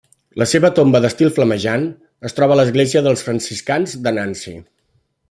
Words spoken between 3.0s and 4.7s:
dels Franciscans de Nancy.